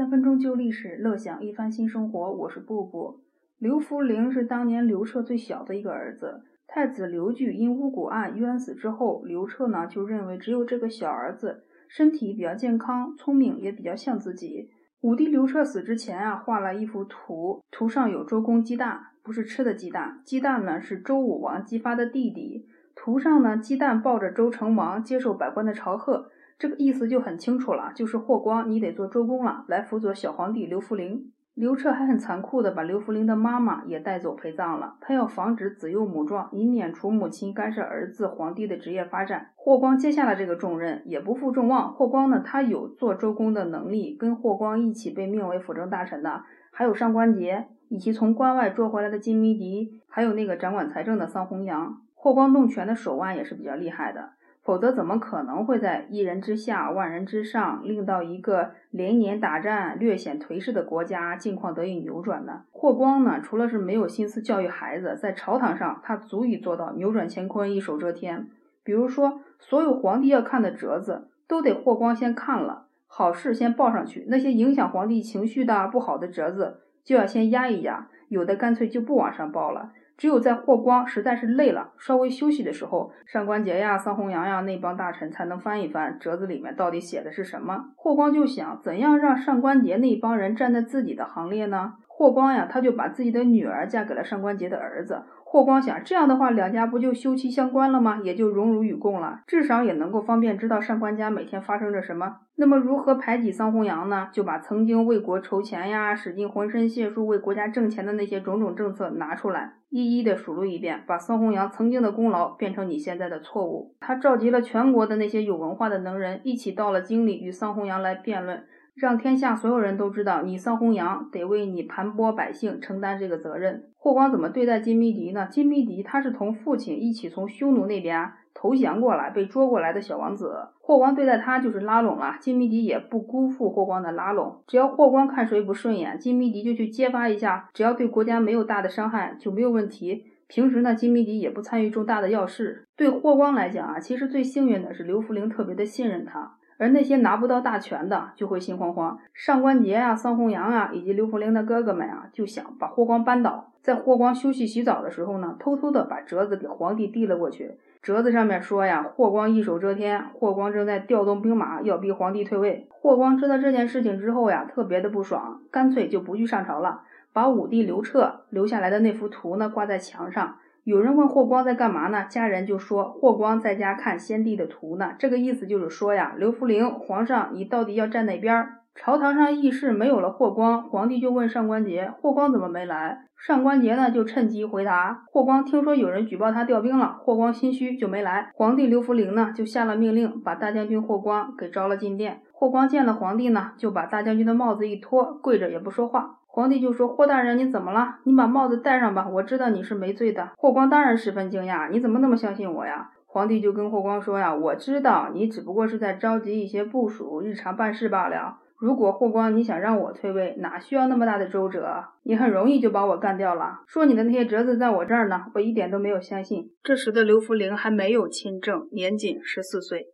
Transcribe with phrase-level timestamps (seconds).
[0.00, 2.32] 三分钟旧历史，乐享一番新生活。
[2.32, 3.20] 我是布布。
[3.58, 6.42] 刘弗陵是当年刘彻最小的一个儿子。
[6.66, 14.70] 太子刘据因巫蛊案冤死之后，刘彻呢就认为只有这个小儿子身体比较健康，聪明也比较像自己。
[15.02, 22.66] 武帝刘彻死之前啊，画了一幅图，图上有周公姬旦，不是吃的鸡蛋，鸡蛋呢是周武王姬发的弟弟。
[22.94, 26.30] 图上呢，姬旦抱着周成王接受百官的朝贺。
[26.60, 31.32] 这个意思就很清楚了，就是霍光，你得做周公了，来辅佐小皇帝刘弗陵。
[31.54, 39.52] 刘彻还很残酷的把刘弗陵的妈妈也带走陪葬了，他要防止子幼母壮，以免除母亲干涉儿子皇帝的职业发展。
[39.56, 41.94] 霍光接下了这个重任，也不负众望。
[41.94, 52.02] 霍光呢，他有做周公的能力，跟霍光一起被命为辅政大臣的还有上官桀，以及从关外捉回来的金弥迪，还有那个掌管财政的桑弘羊。
[52.14, 54.32] 霍光弄权的手腕也是比较厉害的。
[54.70, 62.62] 否则，怎么可能会在一人之下、万人之上，令到一个连年打战、略显颓势的国家境况得以扭转呢？
[62.70, 68.46] 霍光呢，除了是没有心思教育孩子，在朝堂上他足以做到扭转乾坤、一手遮天。
[68.84, 79.90] 比如说，所有皇帝要看的折子，都得霍光先看了，好事先报上去；那些影响皇帝情绪的不好的折子，就要先压一压，有的干脆就不往上报了。
[80.20, 87.86] 只有在霍光实在是累了，稍微休息的时候，上官桀呀、桑弘羊呀那帮大臣才能翻一翻折子里面到底写的是什么。
[87.96, 91.94] 霍光就想，怎样让上官桀那帮人站在自己的行列呢？
[92.20, 95.22] 霍光呀，他就把自己的女儿嫁给了上官桀的儿子。
[95.42, 98.20] 霍光想，这样的话，两家不就休戚相关了吗？
[98.22, 102.36] 也就荣辱与共了，至少也能够方便知道上官家每天发生着什么。
[102.56, 104.28] 那么，如何排挤桑弘羊呢？
[104.32, 113.96] 就把曾经为国筹钱呀、使尽浑身解数为国家挣钱的那些种种政策拿出来，一一的数落一遍，把桑弘羊曾经的功劳变成你现在的错误。
[113.98, 118.62] 他召集了全国的那些有文化的能人，一起到了京里与桑弘羊来辩论。
[118.94, 123.84] 让天下所有人都知道，你桑弘羊得为你盘剥百姓承担这个责任。
[123.96, 125.46] 霍光怎么对待金弥迪呢？
[125.50, 130.54] 金弥迪他是同父亲一起从匈奴那边投降过来、被捉过来的小王子。
[130.80, 134.62] 霍光对待他就是拉拢了，金弥迪也不辜负霍光的拉拢。
[134.66, 140.24] 只要霍光看谁不顺眼，金弥迪就去揭发一下，只要对国家没有大的伤害就没有问题。
[140.48, 142.84] 平时呢，金弥迪也不参与重大的要事。
[142.96, 146.56] 对霍光来讲啊，其实最幸运的是刘弗陵特别的信任他。
[146.80, 153.70] 而那些拿不到大权的就会心慌慌，上官桀啊、桑弘羊啊，以及刘弗陵的哥哥们啊，就想把霍光扳倒。
[153.82, 157.72] 在霍光休息洗澡的时候呢，偷偷的把折子给皇帝递了过去。
[158.00, 162.88] 折子上面说呀，霍光一手遮天，霍光正在调动兵马，要逼皇帝退位。
[162.88, 167.02] 霍光知道这件事情之后呀，特别的不爽，干脆就不去上朝了，
[167.34, 170.56] 把武帝刘彻留下来的那幅图呢挂在墙上。
[170.90, 172.24] 有人问霍光在干嘛呢？
[172.28, 175.12] 家人就说霍光在家看先帝的图呢。
[175.20, 178.66] 这个意思就是说呀，刘弗陵皇上，你到底要站哪边？
[178.96, 183.18] 朝堂上议事没有了霍光，皇帝就问上官桀，霍光怎么没来？
[183.36, 188.50] 上官桀呢就趁机回答，霍光听说有人举报他调兵了，霍光心虚就没来。
[188.56, 192.40] 皇帝刘弗陵呢就下了命令，把大将军霍光给招了进殿。
[192.50, 196.38] 霍光见了皇帝呢，就把大将军的帽子一脱，跪着也不说话。
[196.52, 198.16] 皇帝就说：“霍大人，你怎么了？
[198.24, 208.58] 你把帽子戴上吧，我知道你是没罪的。”霍光当然十分惊讶：“你怎么那么相信我呀？”皇帝就跟霍光说：“呀，我知道你只不过是在召集一些部署，日常办事罢了。
[208.80, 212.02] 如果霍光你想让我退位，哪需要那么大的周折？
[212.24, 213.82] 你很容易就把我干掉了。
[213.86, 220.06] 说你的那些折子在我这儿呢，我一点都没有相信。”这时的刘弗陵还没有亲政，年仅十四岁。